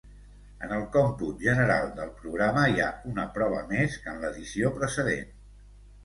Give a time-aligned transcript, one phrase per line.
[0.67, 5.29] En el còmput general del programa hi ha una prova més que en l'edició precedent.